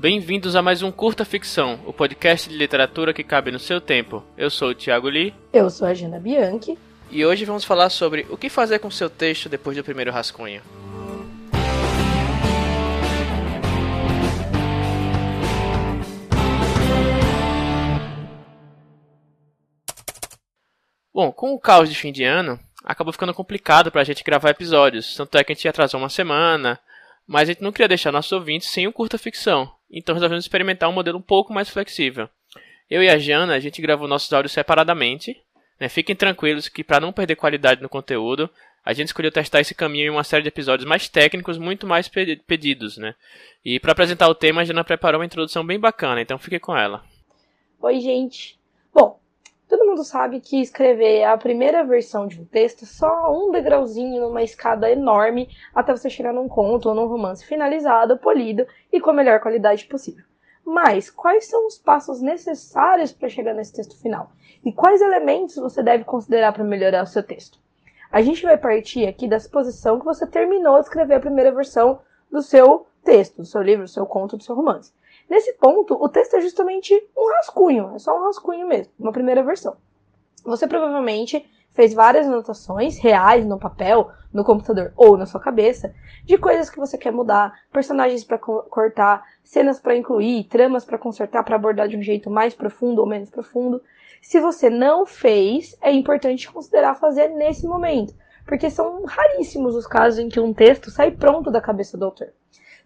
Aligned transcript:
Bem-vindos 0.00 0.54
a 0.54 0.62
mais 0.62 0.80
um 0.80 0.92
Curta 0.92 1.24
Ficção, 1.24 1.80
o 1.84 1.92
podcast 1.92 2.48
de 2.48 2.56
literatura 2.56 3.12
que 3.12 3.24
cabe 3.24 3.50
no 3.50 3.58
seu 3.58 3.80
tempo. 3.80 4.22
Eu 4.36 4.48
sou 4.48 4.68
o 4.68 4.74
Thiago 4.74 5.08
Lee. 5.08 5.34
Eu 5.52 5.68
sou 5.68 5.88
a 5.88 5.92
Gina 5.92 6.20
Bianchi. 6.20 6.78
E 7.10 7.26
hoje 7.26 7.44
vamos 7.44 7.64
falar 7.64 7.90
sobre 7.90 8.24
o 8.30 8.36
que 8.36 8.48
fazer 8.48 8.78
com 8.78 8.92
seu 8.92 9.10
texto 9.10 9.48
depois 9.48 9.76
do 9.76 9.82
primeiro 9.82 10.12
rascunho. 10.12 10.62
Bom, 21.12 21.32
com 21.32 21.54
o 21.54 21.58
caos 21.58 21.90
de 21.90 21.96
fim 21.96 22.12
de 22.12 22.22
ano, 22.22 22.56
acabou 22.84 23.12
ficando 23.12 23.34
complicado 23.34 23.90
pra 23.90 24.04
gente 24.04 24.22
gravar 24.22 24.50
episódios. 24.50 25.16
Tanto 25.16 25.36
é 25.36 25.42
que 25.42 25.50
a 25.50 25.54
gente 25.56 25.66
atrasou 25.66 25.98
uma 25.98 26.08
semana, 26.08 26.78
mas 27.26 27.48
a 27.48 27.52
gente 27.52 27.62
não 27.62 27.72
queria 27.72 27.88
deixar 27.88 28.12
nossos 28.12 28.30
ouvintes 28.30 28.68
sem 28.68 28.86
o 28.86 28.92
curta 28.92 29.18
ficção. 29.18 29.76
Então 29.90 30.14
resolvemos 30.14 30.44
experimentar 30.44 30.88
um 30.88 30.92
modelo 30.92 31.18
um 31.18 31.22
pouco 31.22 31.52
mais 31.52 31.68
flexível. 31.68 32.28
Eu 32.90 33.02
e 33.02 33.08
a 33.08 33.18
Jana, 33.18 33.54
a 33.54 33.60
gente 33.60 33.82
gravou 33.82 34.08
nossos 34.08 34.32
áudios 34.32 34.52
separadamente. 34.52 35.40
Né? 35.78 35.88
Fiquem 35.88 36.16
tranquilos 36.16 36.68
que 36.68 36.82
para 36.82 37.00
não 37.00 37.12
perder 37.12 37.36
qualidade 37.36 37.82
no 37.82 37.88
conteúdo, 37.88 38.50
a 38.84 38.92
gente 38.92 39.08
escolheu 39.08 39.30
testar 39.30 39.60
esse 39.60 39.74
caminho 39.74 40.06
em 40.06 40.10
uma 40.10 40.24
série 40.24 40.42
de 40.42 40.48
episódios 40.48 40.88
mais 40.88 41.08
técnicos, 41.08 41.58
muito 41.58 41.86
mais 41.86 42.08
pedidos, 42.08 42.96
né? 42.96 43.14
E 43.64 43.78
para 43.78 43.92
apresentar 43.92 44.28
o 44.28 44.34
tema, 44.34 44.62
a 44.62 44.64
Jana 44.64 44.82
preparou 44.82 45.20
uma 45.20 45.26
introdução 45.26 45.64
bem 45.64 45.78
bacana, 45.78 46.22
então 46.22 46.38
fique 46.38 46.58
com 46.58 46.76
ela. 46.76 47.04
Oi, 47.80 48.00
gente. 48.00 48.57
Todo 49.68 49.84
mundo 49.84 50.02
sabe 50.02 50.40
que 50.40 50.62
escrever 50.62 51.24
a 51.24 51.36
primeira 51.36 51.84
versão 51.84 52.26
de 52.26 52.40
um 52.40 52.44
texto 52.46 52.84
é 52.84 52.86
só 52.86 53.30
um 53.30 53.52
degrauzinho 53.52 54.22
numa 54.22 54.42
escada 54.42 54.90
enorme 54.90 55.50
até 55.74 55.94
você 55.94 56.08
chegar 56.08 56.32
num 56.32 56.48
conto 56.48 56.88
ou 56.88 56.94
num 56.94 57.06
romance 57.06 57.44
finalizado, 57.44 58.16
polido 58.16 58.66
e 58.90 58.98
com 58.98 59.10
a 59.10 59.12
melhor 59.12 59.40
qualidade 59.40 59.84
possível. 59.84 60.24
Mas 60.64 61.10
quais 61.10 61.46
são 61.46 61.66
os 61.66 61.76
passos 61.76 62.22
necessários 62.22 63.12
para 63.12 63.28
chegar 63.28 63.52
nesse 63.52 63.74
texto 63.74 64.00
final? 64.00 64.30
E 64.64 64.72
quais 64.72 65.02
elementos 65.02 65.56
você 65.56 65.82
deve 65.82 66.02
considerar 66.02 66.54
para 66.54 66.64
melhorar 66.64 67.02
o 67.02 67.06
seu 67.06 67.22
texto? 67.22 67.58
A 68.10 68.22
gente 68.22 68.42
vai 68.42 68.56
partir 68.56 69.06
aqui 69.06 69.28
da 69.28 69.38
suposição 69.38 69.98
que 69.98 70.04
você 70.04 70.26
terminou 70.26 70.76
de 70.76 70.84
escrever 70.86 71.16
a 71.16 71.20
primeira 71.20 71.52
versão 71.52 72.00
do 72.32 72.40
seu 72.40 72.86
texto, 73.04 73.36
do 73.36 73.44
seu 73.44 73.60
livro, 73.60 73.84
do 73.84 73.90
seu 73.90 74.06
conto, 74.06 74.38
do 74.38 74.42
seu 74.42 74.54
romance. 74.54 74.92
Nesse 75.28 75.52
ponto, 75.54 75.94
o 75.94 76.08
texto 76.08 76.36
é 76.36 76.40
justamente 76.40 76.94
um 77.16 77.30
rascunho, 77.34 77.94
é 77.94 77.98
só 77.98 78.16
um 78.18 78.24
rascunho 78.24 78.66
mesmo, 78.66 78.92
uma 78.98 79.12
primeira 79.12 79.42
versão. 79.42 79.76
Você 80.44 80.66
provavelmente 80.66 81.44
fez 81.78 81.92
várias 81.92 82.26
anotações 82.26 82.98
reais 82.98 83.44
no 83.44 83.58
papel, 83.58 84.10
no 84.32 84.42
computador 84.42 84.92
ou 84.96 85.16
na 85.16 85.26
sua 85.26 85.40
cabeça, 85.40 85.94
de 86.24 86.38
coisas 86.38 86.70
que 86.70 86.78
você 86.78 86.96
quer 86.96 87.12
mudar, 87.12 87.52
personagens 87.70 88.24
para 88.24 88.38
co 88.38 88.62
cortar, 88.64 89.22
cenas 89.44 89.78
para 89.78 89.96
incluir, 89.96 90.44
tramas 90.44 90.84
para 90.84 90.98
consertar, 90.98 91.44
para 91.44 91.56
abordar 91.56 91.88
de 91.88 91.96
um 91.96 92.02
jeito 92.02 92.30
mais 92.30 92.54
profundo 92.54 93.00
ou 93.00 93.06
menos 93.06 93.30
profundo. 93.30 93.82
Se 94.22 94.40
você 94.40 94.68
não 94.68 95.06
fez, 95.06 95.76
é 95.80 95.92
importante 95.92 96.50
considerar 96.50 96.96
fazer 96.96 97.28
nesse 97.28 97.66
momento, 97.66 98.14
porque 98.46 98.70
são 98.70 99.04
raríssimos 99.04 99.76
os 99.76 99.86
casos 99.86 100.18
em 100.18 100.28
que 100.28 100.40
um 100.40 100.54
texto 100.54 100.90
sai 100.90 101.10
pronto 101.10 101.50
da 101.50 101.60
cabeça 101.60 101.96
do 101.96 102.06
autor. 102.06 102.32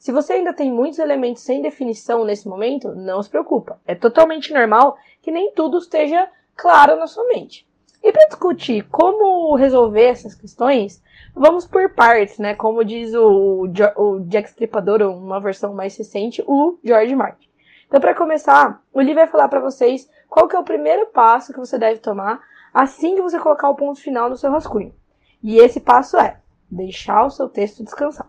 Se 0.02 0.10
você 0.10 0.32
ainda 0.32 0.52
tem 0.52 0.68
muitos 0.68 0.98
elementos 0.98 1.44
sem 1.44 1.62
definição 1.62 2.24
nesse 2.24 2.48
momento, 2.48 2.92
não 2.92 3.22
se 3.22 3.30
preocupa. 3.30 3.80
É 3.86 3.94
totalmente 3.94 4.52
normal 4.52 4.96
que 5.22 5.30
nem 5.30 5.52
tudo 5.52 5.78
esteja 5.78 6.28
claro 6.56 6.96
na 6.96 7.06
sua 7.06 7.24
mente. 7.28 7.64
E 8.02 8.10
para 8.10 8.26
discutir 8.26 8.84
como 8.90 9.54
resolver 9.54 10.06
essas 10.06 10.34
questões, 10.34 11.00
vamos 11.32 11.68
por 11.68 11.88
partes, 11.94 12.40
né? 12.40 12.52
Como 12.56 12.84
diz 12.84 13.14
o, 13.14 13.68
o 13.96 14.20
Jack 14.26 14.48
Stripador, 14.48 15.02
uma 15.02 15.38
versão 15.38 15.72
mais 15.72 15.96
recente, 15.96 16.42
o 16.48 16.80
George 16.82 17.14
Martin. 17.14 17.48
Então, 17.86 18.00
para 18.00 18.12
começar, 18.12 18.82
o 18.92 19.00
Lee 19.00 19.14
vai 19.14 19.28
falar 19.28 19.46
para 19.46 19.60
vocês 19.60 20.10
qual 20.28 20.48
que 20.48 20.56
é 20.56 20.58
o 20.58 20.64
primeiro 20.64 21.06
passo 21.12 21.52
que 21.52 21.60
você 21.60 21.78
deve 21.78 22.00
tomar 22.00 22.40
assim 22.74 23.14
que 23.14 23.22
você 23.22 23.38
colocar 23.38 23.70
o 23.70 23.76
ponto 23.76 24.00
final 24.00 24.28
no 24.28 24.36
seu 24.36 24.50
rascunho. 24.50 24.92
E 25.40 25.58
esse 25.58 25.78
passo 25.78 26.16
é 26.16 26.40
deixar 26.68 27.24
o 27.24 27.30
seu 27.30 27.48
texto 27.48 27.84
descansar. 27.84 28.28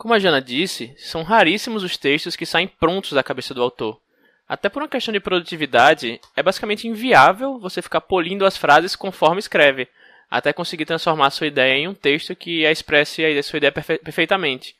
Como 0.00 0.14
a 0.14 0.18
Jana 0.18 0.40
disse, 0.40 0.94
são 0.96 1.22
raríssimos 1.22 1.82
os 1.82 1.98
textos 1.98 2.34
que 2.34 2.46
saem 2.46 2.66
prontos 2.66 3.12
da 3.12 3.22
cabeça 3.22 3.52
do 3.52 3.62
autor. 3.62 4.00
Até 4.48 4.70
por 4.70 4.82
uma 4.82 4.88
questão 4.88 5.12
de 5.12 5.20
produtividade, 5.20 6.18
é 6.34 6.42
basicamente 6.42 6.88
inviável 6.88 7.58
você 7.58 7.82
ficar 7.82 8.00
polindo 8.00 8.46
as 8.46 8.56
frases 8.56 8.96
conforme 8.96 9.40
escreve, 9.40 9.86
até 10.30 10.54
conseguir 10.54 10.86
transformar 10.86 11.28
sua 11.28 11.48
ideia 11.48 11.74
em 11.74 11.86
um 11.86 11.92
texto 11.92 12.34
que 12.34 12.64
a 12.64 12.72
expresse 12.72 13.22
a 13.22 13.42
sua 13.42 13.58
ideia 13.58 13.70
perfe 13.70 13.98
perfeitamente. 13.98 14.74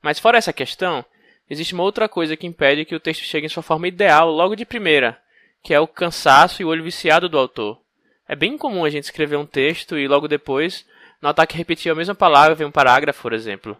Mas 0.00 0.20
fora 0.20 0.38
essa 0.38 0.52
questão, 0.52 1.04
existe 1.50 1.74
uma 1.74 1.82
outra 1.82 2.08
coisa 2.08 2.36
que 2.36 2.46
impede 2.46 2.84
que 2.84 2.94
o 2.94 3.00
texto 3.00 3.24
chegue 3.24 3.46
em 3.46 3.50
sua 3.50 3.64
forma 3.64 3.88
ideal 3.88 4.30
logo 4.30 4.54
de 4.54 4.64
primeira, 4.64 5.20
que 5.60 5.74
é 5.74 5.80
o 5.80 5.88
cansaço 5.88 6.62
e 6.62 6.64
o 6.64 6.68
olho 6.68 6.84
viciado 6.84 7.28
do 7.28 7.36
autor. 7.36 7.80
É 8.28 8.36
bem 8.36 8.56
comum 8.56 8.84
a 8.84 8.90
gente 8.90 9.02
escrever 9.02 9.34
um 9.34 9.44
texto 9.44 9.98
e 9.98 10.06
logo 10.06 10.28
depois 10.28 10.86
notar 11.20 11.48
que 11.48 11.56
repetir 11.56 11.90
a 11.90 11.96
mesma 11.96 12.14
palavra 12.14 12.62
em 12.62 12.66
um 12.68 12.70
parágrafo, 12.70 13.22
por 13.22 13.32
exemplo. 13.32 13.76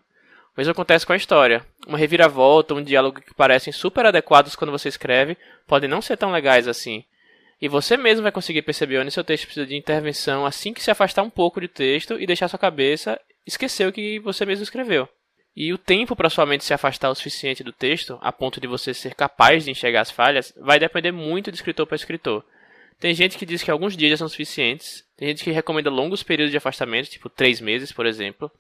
O 0.55 0.61
mesmo 0.61 0.73
acontece 0.73 1.07
com 1.07 1.13
a 1.13 1.17
história. 1.17 1.65
Uma 1.87 1.97
reviravolta, 1.97 2.75
um 2.75 2.83
diálogo 2.83 3.21
que 3.21 3.35
parecem 3.35 3.73
super 3.73 4.05
adequados 4.05 4.55
quando 4.55 4.71
você 4.71 4.89
escreve, 4.89 5.37
podem 5.67 5.89
não 5.89 6.03
ser 6.03 6.17
tão 6.17 6.31
legais 6.31 6.69
assim. 6.69 7.05
E 7.61 7.69
você 7.69 7.97
mesmo 7.97 8.23
vai 8.23 8.33
conseguir 8.33 8.63
perceber 8.63 8.99
onde 8.99 9.11
seu 9.11 9.25
texto 9.25 9.45
precisa 9.45 9.67
de 9.67 9.77
intervenção 9.77 10.45
assim 10.45 10.75
que 10.75 10.83
se 10.83 10.91
afastar 10.91 11.23
um 11.23 11.31
pouco 11.31 11.61
do 11.61 11.69
texto 11.69 12.21
e 12.21 12.27
deixar 12.27 12.49
sua 12.49 12.59
cabeça 12.59 13.19
esquecer 13.47 13.87
o 13.87 13.93
que 13.93 14.19
você 14.19 14.45
mesmo 14.45 14.63
escreveu. 14.63 15.09
E 15.55 15.73
o 15.73 15.79
tempo 15.79 16.17
para 16.17 16.31
sua 16.31 16.47
mente 16.47 16.65
se 16.65 16.73
afastar 16.73 17.11
o 17.11 17.15
suficiente 17.15 17.63
do 17.63 17.73
texto, 17.73 18.19
a 18.23 18.33
ponto 18.33 18.61
de 18.61 18.67
você 18.67 18.95
ser 18.95 19.15
capaz 19.15 19.65
de 19.65 19.71
enxergar 19.71 20.01
as 20.01 20.11
falhas, 20.11 20.53
vai 20.57 20.79
depender 20.79 21.13
muito 21.13 21.51
de 21.51 21.57
escritor 21.57 21.87
para 21.87 21.97
escritor. 21.97 22.45
Tem 22.99 23.15
gente 23.15 23.37
que 23.37 23.45
diz 23.45 23.63
que 23.63 23.71
alguns 23.71 23.97
dias 23.97 24.11
já 24.13 24.17
são 24.17 24.29
suficientes, 24.29 25.05
tem 25.17 25.29
gente 25.29 25.45
que 25.45 25.51
recomenda 25.51 25.91
longos 25.91 26.23
períodos 26.23 26.51
de 26.51 26.57
afastamento, 26.57 27.11
tipo 27.11 27.29
três 27.29 27.61
meses, 27.61 27.93
por 27.93 28.07
exemplo. 28.07 28.51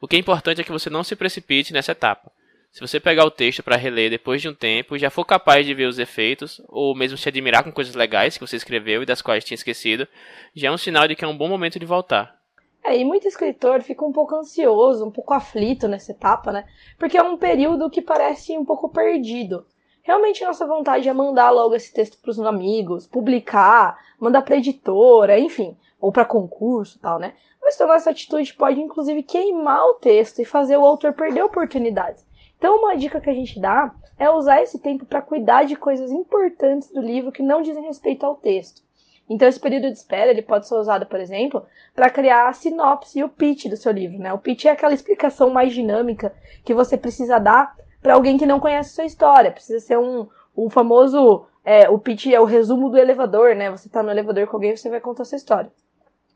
O 0.00 0.08
que 0.08 0.16
é 0.16 0.18
importante 0.18 0.60
é 0.60 0.64
que 0.64 0.72
você 0.72 0.88
não 0.88 1.04
se 1.04 1.14
precipite 1.14 1.72
nessa 1.74 1.92
etapa. 1.92 2.32
Se 2.72 2.80
você 2.80 2.98
pegar 2.98 3.24
o 3.24 3.30
texto 3.30 3.62
para 3.62 3.76
reler 3.76 4.08
depois 4.08 4.40
de 4.40 4.48
um 4.48 4.54
tempo 4.54 4.96
e 4.96 4.98
já 4.98 5.10
for 5.10 5.24
capaz 5.24 5.66
de 5.66 5.74
ver 5.74 5.86
os 5.86 5.98
efeitos, 5.98 6.62
ou 6.68 6.94
mesmo 6.94 7.18
se 7.18 7.28
admirar 7.28 7.64
com 7.64 7.72
coisas 7.72 7.94
legais 7.94 8.38
que 8.38 8.46
você 8.46 8.56
escreveu 8.56 9.02
e 9.02 9.06
das 9.06 9.20
quais 9.20 9.44
tinha 9.44 9.56
esquecido, 9.56 10.08
já 10.54 10.68
é 10.68 10.70
um 10.70 10.78
sinal 10.78 11.06
de 11.06 11.14
que 11.14 11.24
é 11.24 11.28
um 11.28 11.36
bom 11.36 11.48
momento 11.48 11.78
de 11.78 11.84
voltar. 11.84 12.40
É, 12.82 12.96
e 12.96 13.04
muito 13.04 13.28
escritor 13.28 13.82
fica 13.82 14.04
um 14.04 14.12
pouco 14.12 14.34
ansioso, 14.36 15.04
um 15.04 15.10
pouco 15.10 15.34
aflito 15.34 15.86
nessa 15.86 16.12
etapa, 16.12 16.50
né? 16.50 16.64
Porque 16.98 17.18
é 17.18 17.22
um 17.22 17.36
período 17.36 17.90
que 17.90 18.00
parece 18.00 18.56
um 18.56 18.64
pouco 18.64 18.88
perdido. 18.88 19.66
Realmente 20.02 20.44
nossa 20.44 20.66
vontade 20.66 21.08
é 21.08 21.12
mandar 21.12 21.50
logo 21.50 21.74
esse 21.74 21.92
texto 21.92 22.16
para 22.22 22.30
os 22.30 22.40
amigos, 22.40 23.06
publicar, 23.06 23.98
mandar 24.18 24.42
para 24.42 24.56
editora, 24.56 25.38
enfim, 25.38 25.76
ou 26.00 26.10
para 26.10 26.24
concurso, 26.24 26.98
tal, 27.00 27.18
né? 27.18 27.34
Mas 27.70 27.76
tomar 27.76 27.94
essa 27.98 28.10
atitude 28.10 28.52
pode 28.54 28.80
inclusive 28.80 29.22
queimar 29.22 29.80
o 29.84 29.94
texto 29.94 30.40
e 30.40 30.44
fazer 30.44 30.76
o 30.76 30.84
autor 30.84 31.12
perder 31.12 31.44
oportunidades. 31.44 32.26
Então, 32.58 32.80
uma 32.80 32.96
dica 32.96 33.20
que 33.20 33.30
a 33.30 33.32
gente 33.32 33.60
dá 33.60 33.94
é 34.18 34.28
usar 34.28 34.60
esse 34.60 34.80
tempo 34.80 35.06
para 35.06 35.22
cuidar 35.22 35.62
de 35.62 35.76
coisas 35.76 36.10
importantes 36.10 36.90
do 36.90 37.00
livro 37.00 37.30
que 37.30 37.44
não 37.44 37.62
dizem 37.62 37.84
respeito 37.84 38.26
ao 38.26 38.34
texto. 38.34 38.82
Então, 39.28 39.46
esse 39.46 39.60
período 39.60 39.84
de 39.84 39.92
espera 39.92 40.32
ele 40.32 40.42
pode 40.42 40.66
ser 40.66 40.74
usado, 40.74 41.06
por 41.06 41.20
exemplo, 41.20 41.64
para 41.94 42.10
criar 42.10 42.48
a 42.48 42.52
sinopse 42.52 43.20
e 43.20 43.22
o 43.22 43.28
pitch 43.28 43.66
do 43.66 43.76
seu 43.76 43.92
livro. 43.92 44.18
Né? 44.18 44.32
O 44.32 44.38
pitch 44.38 44.64
é 44.64 44.70
aquela 44.70 44.92
explicação 44.92 45.48
mais 45.50 45.72
dinâmica 45.72 46.34
que 46.64 46.74
você 46.74 46.96
precisa 46.96 47.38
dar 47.38 47.76
para 48.02 48.14
alguém 48.14 48.36
que 48.36 48.46
não 48.46 48.58
conhece 48.58 48.90
a 48.90 48.94
sua 48.94 49.04
história. 49.04 49.52
Precisa 49.52 49.78
ser 49.78 49.96
um, 49.96 50.26
o 50.56 50.68
famoso. 50.68 51.46
É, 51.64 51.88
o 51.88 52.00
pitch 52.00 52.26
é 52.26 52.40
o 52.40 52.44
resumo 52.44 52.90
do 52.90 52.98
elevador, 52.98 53.54
né? 53.54 53.70
Você 53.70 53.86
está 53.86 54.02
no 54.02 54.10
elevador 54.10 54.48
com 54.48 54.56
alguém 54.56 54.72
e 54.72 54.76
você 54.76 54.90
vai 54.90 55.00
contar 55.00 55.22
a 55.22 55.26
sua 55.26 55.36
história. 55.36 55.70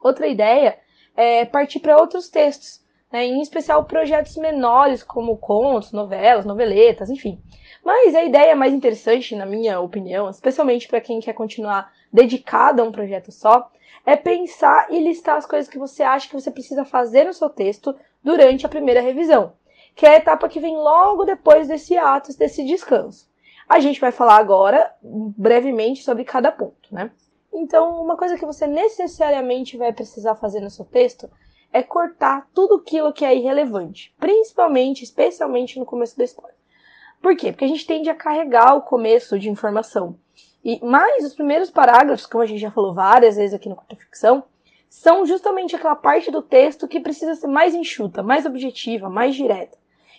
Outra 0.00 0.28
ideia 0.28 0.78
é, 1.16 1.44
partir 1.44 1.80
para 1.80 1.96
outros 1.96 2.28
textos, 2.28 2.82
né, 3.12 3.24
em 3.24 3.40
especial 3.40 3.84
projetos 3.84 4.36
menores, 4.36 5.02
como 5.02 5.36
contos, 5.36 5.92
novelas, 5.92 6.44
noveletas, 6.44 7.10
enfim. 7.10 7.40
Mas 7.84 8.14
a 8.14 8.24
ideia 8.24 8.56
mais 8.56 8.72
interessante, 8.72 9.36
na 9.36 9.46
minha 9.46 9.78
opinião, 9.80 10.28
especialmente 10.28 10.88
para 10.88 11.00
quem 11.00 11.20
quer 11.20 11.34
continuar 11.34 11.92
dedicado 12.12 12.82
a 12.82 12.84
um 12.84 12.92
projeto 12.92 13.30
só, 13.30 13.70
é 14.06 14.16
pensar 14.16 14.88
e 14.90 14.98
listar 14.98 15.36
as 15.36 15.46
coisas 15.46 15.68
que 15.68 15.78
você 15.78 16.02
acha 16.02 16.28
que 16.28 16.34
você 16.34 16.50
precisa 16.50 16.84
fazer 16.84 17.24
no 17.24 17.32
seu 17.32 17.48
texto 17.48 17.94
durante 18.22 18.66
a 18.66 18.68
primeira 18.68 19.00
revisão, 19.00 19.52
que 19.94 20.06
é 20.06 20.10
a 20.10 20.16
etapa 20.16 20.48
que 20.48 20.60
vem 20.60 20.76
logo 20.76 21.24
depois 21.24 21.68
desse 21.68 21.96
ato, 21.96 22.36
desse 22.36 22.64
descanso. 22.64 23.28
A 23.68 23.80
gente 23.80 24.00
vai 24.00 24.12
falar 24.12 24.36
agora 24.36 24.92
brevemente 25.02 26.02
sobre 26.02 26.24
cada 26.24 26.52
ponto, 26.52 26.92
né? 26.92 27.10
Então, 27.54 28.02
uma 28.02 28.16
coisa 28.16 28.36
que 28.36 28.44
você 28.44 28.66
necessariamente 28.66 29.76
vai 29.76 29.92
precisar 29.92 30.34
fazer 30.34 30.60
no 30.60 30.68
seu 30.68 30.84
texto 30.84 31.30
é 31.72 31.82
cortar 31.82 32.48
tudo 32.52 32.74
aquilo 32.74 33.12
que 33.12 33.24
é 33.24 33.34
irrelevante, 33.34 34.12
principalmente, 34.18 35.04
especialmente 35.04 35.78
no 35.78 35.86
começo 35.86 36.18
da 36.18 36.24
história. 36.24 36.54
Por 37.22 37.36
quê? 37.36 37.52
Porque 37.52 37.64
a 37.64 37.68
gente 37.68 37.86
tende 37.86 38.10
a 38.10 38.14
carregar 38.14 38.74
o 38.74 38.82
começo 38.82 39.38
de 39.38 39.48
informação. 39.48 40.18
E 40.64 40.84
mais 40.84 41.24
os 41.24 41.34
primeiros 41.34 41.70
parágrafos, 41.70 42.26
como 42.26 42.42
a 42.42 42.46
gente 42.46 42.60
já 42.60 42.70
falou 42.70 42.92
várias 42.92 43.36
vezes 43.36 43.54
aqui 43.54 43.68
no 43.68 43.76
Curta 43.76 43.96
Ficção, 43.96 44.44
são 44.88 45.24
justamente 45.24 45.76
aquela 45.76 45.96
parte 45.96 46.30
do 46.30 46.42
texto 46.42 46.88
que 46.88 47.00
precisa 47.00 47.34
ser 47.34 47.46
mais 47.46 47.74
enxuta, 47.74 48.22
mais 48.22 48.46
objetiva, 48.46 49.08
mais 49.08 49.34
direta. 49.34 49.78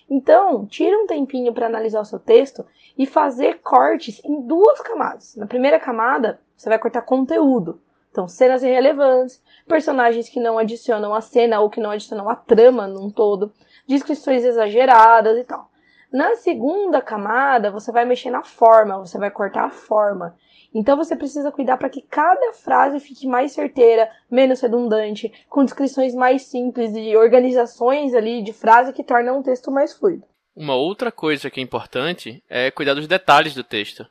Então, 0.10 0.66
tira 0.66 0.98
um 0.98 1.08
tempinho 1.08 1.54
para 1.54 1.66
analisar 1.66 2.02
o 2.02 2.06
seu 2.06 2.20
texto 2.20 2.66
e 2.98 3.06
fazer 3.06 3.62
cortes 3.62 4.22
em 4.24 4.42
duas 4.42 4.80
camadas. 4.82 5.36
Na 5.36 5.48
primeira 5.48 5.80
camada, 5.80 6.40
você 6.56 6.70
vai 6.70 6.80
cortar 6.80 7.02
conteúdo. 7.02 7.82
Então, 8.12 8.28
cenas 8.28 8.64
irrelevantes, 8.64 9.44
personagens 9.68 10.30
que 10.30 10.40
não 10.40 10.58
adicionam 10.58 11.14
a 11.14 11.20
cena 11.20 11.60
ou 11.60 11.70
que 11.70 11.82
não 11.82 11.92
adicionam 11.92 12.30
a 12.30 12.36
trama 12.36 12.88
num 12.88 13.10
todo, 13.10 13.52
descrições 13.86 14.44
exageradas 14.44 15.38
e 15.38 15.44
tal. 15.44 15.70
Na 16.12 16.36
segunda 16.36 17.02
camada, 17.02 17.70
você 17.70 17.92
vai 17.92 18.06
mexer 18.06 18.30
na 18.30 18.42
forma, 18.42 19.00
você 19.00 19.18
vai 19.18 19.30
cortar 19.30 19.66
a 19.66 19.70
forma. 19.70 20.34
Então 20.74 20.96
você 20.96 21.16
precisa 21.16 21.52
cuidar 21.52 21.78
para 21.78 21.90
que 21.90 22.02
cada 22.02 22.54
frase 22.54 23.00
fique 23.00 23.28
mais 23.28 23.52
certeira, 23.52 24.10
menos 24.32 24.62
redundante, 24.62 25.32
com 25.50 25.66
descrições 25.66 26.16
mais 26.16 26.44
simples 26.44 26.94
e 26.96 27.18
organizações 27.18 28.14
ali 28.14 28.42
de 28.42 28.54
frase 28.54 28.94
que 28.94 29.04
tornam 29.04 29.40
um 29.40 29.44
texto 29.44 29.72
mais 29.72 29.94
fluido. 29.94 30.24
Uma 30.56 30.76
outra 30.76 31.12
coisa 31.12 31.50
que 31.50 31.60
é 31.60 31.64
importante 31.64 32.42
é 32.50 32.72
cuidar 32.72 32.94
dos 32.94 33.08
detalhes 33.08 33.54
do 33.54 33.64
texto. 33.64 34.06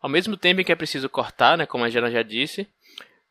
Ao 0.00 0.08
mesmo 0.08 0.36
tempo 0.36 0.60
em 0.60 0.64
que 0.64 0.72
é 0.72 0.76
preciso 0.76 1.08
cortar, 1.08 1.58
né, 1.58 1.66
como 1.66 1.84
a 1.84 1.90
Jana 1.90 2.10
já 2.10 2.22
disse, 2.22 2.66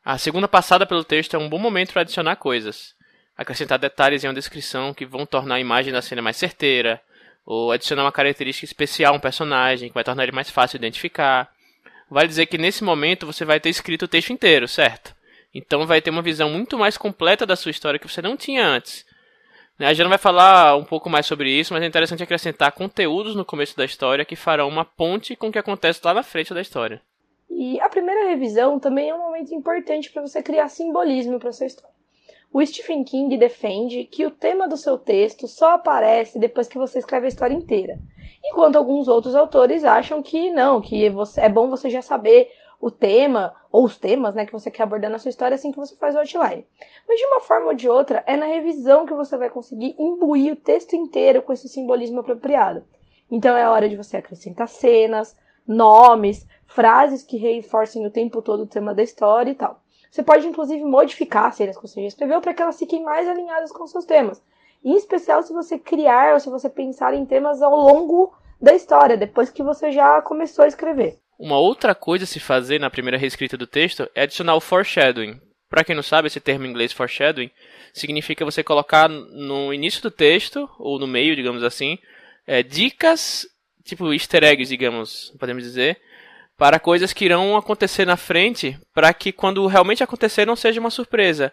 a 0.04 0.16
segunda 0.16 0.46
passada 0.46 0.86
pelo 0.86 1.04
texto 1.04 1.34
é 1.34 1.38
um 1.38 1.48
bom 1.48 1.58
momento 1.58 1.92
para 1.92 2.02
adicionar 2.02 2.36
coisas. 2.36 2.94
Acrescentar 3.36 3.78
detalhes 3.78 4.22
em 4.22 4.28
uma 4.28 4.34
descrição 4.34 4.94
que 4.94 5.04
vão 5.04 5.26
tornar 5.26 5.56
a 5.56 5.60
imagem 5.60 5.92
da 5.92 6.00
cena 6.00 6.22
mais 6.22 6.36
certeira, 6.36 7.00
ou 7.44 7.72
adicionar 7.72 8.04
uma 8.04 8.12
característica 8.12 8.64
especial 8.64 9.14
a 9.14 9.16
um 9.16 9.20
personagem 9.20 9.88
que 9.88 9.94
vai 9.94 10.04
tornar 10.04 10.22
ele 10.22 10.32
mais 10.32 10.50
fácil 10.50 10.78
de 10.78 10.86
identificar. 10.86 11.50
Vale 12.08 12.28
dizer 12.28 12.46
que 12.46 12.58
nesse 12.58 12.84
momento 12.84 13.26
você 13.26 13.44
vai 13.44 13.58
ter 13.58 13.70
escrito 13.70 14.04
o 14.04 14.08
texto 14.08 14.32
inteiro, 14.32 14.68
certo? 14.68 15.14
Então 15.54 15.86
vai 15.86 16.00
ter 16.00 16.10
uma 16.10 16.22
visão 16.22 16.48
muito 16.48 16.78
mais 16.78 16.96
completa 16.96 17.44
da 17.44 17.56
sua 17.56 17.70
história 17.70 17.98
que 17.98 18.08
você 18.08 18.22
não 18.22 18.36
tinha 18.36 18.64
antes. 18.64 19.04
Né, 19.80 19.86
a 19.86 19.94
Jana 19.94 20.10
vai 20.10 20.18
falar 20.18 20.76
um 20.76 20.84
pouco 20.84 21.08
mais 21.08 21.24
sobre 21.24 21.50
isso, 21.50 21.72
mas 21.72 21.82
é 21.82 21.86
interessante 21.86 22.22
acrescentar 22.22 22.70
conteúdos 22.72 23.34
no 23.34 23.46
começo 23.46 23.74
da 23.74 23.82
história 23.86 24.26
que 24.26 24.36
farão 24.36 24.68
uma 24.68 24.84
ponte 24.84 25.34
com 25.34 25.48
o 25.48 25.50
que 25.50 25.58
acontece 25.58 26.02
lá 26.04 26.12
na 26.12 26.22
frente 26.22 26.52
da 26.52 26.60
história. 26.60 27.00
E 27.48 27.80
a 27.80 27.88
primeira 27.88 28.28
revisão 28.28 28.78
também 28.78 29.08
é 29.08 29.14
um 29.14 29.22
momento 29.22 29.54
importante 29.54 30.10
para 30.12 30.20
você 30.20 30.42
criar 30.42 30.68
simbolismo 30.68 31.40
para 31.40 31.50
sua 31.50 31.66
história. 31.66 31.94
O 32.52 32.62
Stephen 32.66 33.02
King 33.04 33.34
defende 33.38 34.04
que 34.04 34.26
o 34.26 34.30
tema 34.30 34.68
do 34.68 34.76
seu 34.76 34.98
texto 34.98 35.48
só 35.48 35.76
aparece 35.76 36.38
depois 36.38 36.68
que 36.68 36.76
você 36.76 36.98
escreve 36.98 37.24
a 37.24 37.28
história 37.30 37.54
inteira. 37.54 37.98
Enquanto 38.44 38.76
alguns 38.76 39.08
outros 39.08 39.34
autores 39.34 39.82
acham 39.82 40.22
que 40.22 40.50
não, 40.50 40.82
que 40.82 41.06
é 41.38 41.48
bom 41.48 41.70
você 41.70 41.88
já 41.88 42.02
saber 42.02 42.50
o 42.80 42.90
tema, 42.90 43.54
ou 43.70 43.84
os 43.84 43.98
temas 43.98 44.34
né, 44.34 44.46
que 44.46 44.52
você 44.52 44.70
quer 44.70 44.84
abordar 44.84 45.10
na 45.10 45.18
sua 45.18 45.28
história 45.28 45.54
assim 45.54 45.70
que 45.70 45.78
você 45.78 45.94
faz 45.96 46.14
o 46.14 46.18
outline. 46.18 46.66
Mas 47.06 47.18
de 47.18 47.26
uma 47.26 47.40
forma 47.40 47.66
ou 47.66 47.74
de 47.74 47.88
outra, 47.88 48.24
é 48.26 48.36
na 48.36 48.46
revisão 48.46 49.04
que 49.04 49.12
você 49.12 49.36
vai 49.36 49.50
conseguir 49.50 49.94
imbuir 49.98 50.54
o 50.54 50.56
texto 50.56 50.96
inteiro 50.96 51.42
com 51.42 51.52
esse 51.52 51.68
simbolismo 51.68 52.20
apropriado. 52.20 52.82
Então 53.30 53.56
é 53.56 53.62
a 53.62 53.70
hora 53.70 53.88
de 53.88 53.96
você 53.96 54.16
acrescentar 54.16 54.66
cenas, 54.66 55.36
nomes, 55.66 56.46
frases 56.66 57.22
que 57.22 57.36
reforcem 57.36 58.06
o 58.06 58.10
tempo 58.10 58.40
todo 58.40 58.62
o 58.62 58.66
tema 58.66 58.94
da 58.94 59.02
história 59.02 59.50
e 59.50 59.54
tal. 59.54 59.80
Você 60.10 60.22
pode, 60.22 60.46
inclusive, 60.46 60.82
modificar 60.82 61.46
as 61.46 61.56
cenas 61.56 61.76
que 61.76 61.86
você 61.86 62.00
já 62.00 62.08
escreveu 62.08 62.40
para 62.40 62.54
que 62.54 62.62
elas 62.62 62.78
fiquem 62.78 63.02
mais 63.04 63.28
alinhadas 63.28 63.70
com 63.70 63.86
seus 63.86 64.04
temas. 64.04 64.42
Em 64.82 64.96
especial 64.96 65.42
se 65.42 65.52
você 65.52 65.78
criar 65.78 66.32
ou 66.32 66.40
se 66.40 66.48
você 66.48 66.68
pensar 66.68 67.14
em 67.14 67.26
temas 67.26 67.62
ao 67.62 67.76
longo 67.76 68.32
da 68.60 68.74
história, 68.74 69.16
depois 69.16 69.50
que 69.50 69.62
você 69.62 69.92
já 69.92 70.20
começou 70.22 70.64
a 70.64 70.68
escrever. 70.68 71.20
Uma 71.40 71.56
outra 71.56 71.94
coisa 71.94 72.24
a 72.24 72.26
se 72.26 72.38
fazer 72.38 72.78
na 72.78 72.90
primeira 72.90 73.16
reescrita 73.16 73.56
do 73.56 73.66
texto 73.66 74.06
é 74.14 74.24
adicionar 74.24 74.54
o 74.56 74.60
foreshadowing. 74.60 75.40
Para 75.70 75.82
quem 75.82 75.96
não 75.96 76.02
sabe, 76.02 76.26
esse 76.26 76.38
termo 76.38 76.66
em 76.66 76.68
inglês 76.68 76.92
foreshadowing 76.92 77.50
significa 77.94 78.44
você 78.44 78.62
colocar 78.62 79.08
no 79.08 79.72
início 79.72 80.02
do 80.02 80.10
texto, 80.10 80.68
ou 80.78 80.98
no 80.98 81.06
meio, 81.06 81.34
digamos 81.34 81.62
assim, 81.64 81.98
é, 82.46 82.62
dicas, 82.62 83.46
tipo 83.82 84.12
easter 84.12 84.44
eggs, 84.44 84.68
digamos, 84.68 85.32
podemos 85.40 85.62
dizer, 85.62 85.98
para 86.58 86.78
coisas 86.78 87.10
que 87.14 87.24
irão 87.24 87.56
acontecer 87.56 88.04
na 88.04 88.18
frente, 88.18 88.78
para 88.92 89.14
que 89.14 89.32
quando 89.32 89.66
realmente 89.66 90.04
acontecer 90.04 90.46
não 90.46 90.54
seja 90.54 90.78
uma 90.78 90.90
surpresa. 90.90 91.50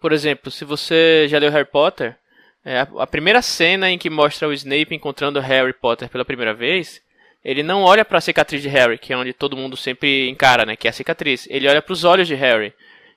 Por 0.00 0.10
exemplo, 0.10 0.50
se 0.50 0.64
você 0.64 1.28
já 1.28 1.38
leu 1.38 1.52
Harry 1.52 1.70
Potter, 1.70 2.16
é, 2.64 2.80
a 2.80 3.06
primeira 3.06 3.40
cena 3.40 3.88
em 3.88 3.98
que 3.98 4.10
mostra 4.10 4.48
o 4.48 4.52
Snape 4.52 4.96
encontrando 4.96 5.38
Harry 5.38 5.72
Potter 5.72 6.08
pela 6.08 6.24
primeira 6.24 6.52
vez, 6.52 7.00
ele 7.44 7.62
não 7.62 7.82
olha 7.82 8.04
para 8.04 8.18
a 8.18 8.20
cicatriz 8.20 8.62
de 8.62 8.68
Harry, 8.68 8.98
que 8.98 9.12
é 9.12 9.16
onde 9.16 9.32
todo 9.32 9.56
mundo 9.56 9.76
sempre 9.76 10.28
encara, 10.28 10.64
né, 10.64 10.76
que 10.76 10.86
é 10.86 10.90
a 10.90 10.92
cicatriz. 10.92 11.46
Ele 11.50 11.68
olha 11.68 11.82
para 11.82 11.92
os 11.92 12.04
olhos 12.04 12.28
de 12.28 12.34
Harry. 12.34 12.72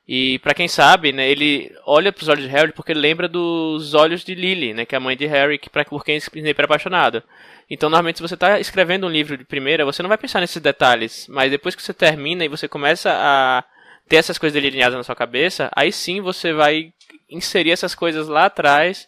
E 0.08 0.38
para 0.40 0.54
quem 0.54 0.68
sabe, 0.68 1.12
né, 1.12 1.30
ele 1.30 1.72
olha 1.86 2.12
para 2.12 2.22
os 2.22 2.28
olhos 2.28 2.44
de 2.44 2.50
Harry 2.50 2.72
porque 2.72 2.94
lembra 2.94 3.28
dos 3.28 3.94
olhos 3.94 4.24
de 4.24 4.36
Lily, 4.36 4.74
né, 4.74 4.86
que 4.86 4.96
é 4.96 4.98
a 4.98 5.02
mãe 5.02 5.16
de 5.18 5.26
Harry, 5.26 5.58
que 5.58 5.70
por 5.70 6.04
quem 6.04 6.18
Snape 6.18 6.56
era 6.58 6.66
apaixonado. 6.66 7.24
Então, 7.70 7.90
normalmente, 7.90 8.18
se 8.18 8.22
você 8.22 8.36
está 8.36 8.60
escrevendo 8.60 9.08
um 9.08 9.10
livro 9.10 9.38
de 9.38 9.44
primeira, 9.44 9.86
você 9.86 10.04
não 10.04 10.10
vai 10.10 10.18
pensar 10.18 10.40
nesses 10.40 10.62
detalhes. 10.62 11.28
Mas 11.28 11.50
depois 11.50 11.76
que 11.76 11.82
você 11.82 11.94
termina 11.94 12.46
e 12.46 12.50
você 12.50 12.68
começa 12.68 13.12
a 13.12 13.64
ter 14.08 14.18
essas 14.18 14.38
coisas 14.38 14.54
delineadas 14.54 14.96
na 14.96 15.04
sua 15.04 15.16
cabeça, 15.16 15.72
aí 15.76 15.92
sim 15.92 16.22
você 16.22 16.54
vai 16.54 16.94
inserir 17.30 17.72
essas 17.72 17.96
coisas 17.96 18.28
lá 18.28 18.46
atrás. 18.46 19.08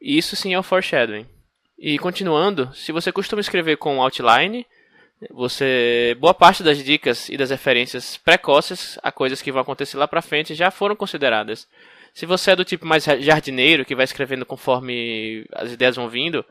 E 0.00 0.18
isso 0.18 0.34
sim 0.34 0.52
é 0.52 0.58
o 0.58 0.64
foreshadowing. 0.64 1.26
E 1.84 1.98
continuando, 1.98 2.72
se 2.72 2.92
você 2.92 3.10
costuma 3.10 3.40
escrever 3.40 3.76
com 3.76 4.00
outline, 4.00 4.64
você 5.32 6.16
boa 6.20 6.32
parte 6.32 6.62
das 6.62 6.78
dicas 6.78 7.28
e 7.28 7.36
das 7.36 7.50
referências 7.50 8.16
precoces 8.16 9.00
a 9.02 9.10
coisas 9.10 9.42
que 9.42 9.50
vão 9.50 9.62
acontecer 9.62 9.96
lá 9.96 10.06
para 10.06 10.22
frente 10.22 10.54
já 10.54 10.70
foram 10.70 10.94
consideradas. 10.94 11.66
Se 12.14 12.24
você 12.24 12.52
é 12.52 12.56
do 12.56 12.64
tipo 12.64 12.86
mais 12.86 13.02
jardineiro 13.02 13.84
que 13.84 13.96
vai 13.96 14.04
escrevendo 14.04 14.46
conforme 14.46 15.44
as 15.52 15.72
ideias 15.72 15.96
vão 15.96 16.08
vindo, 16.08 16.44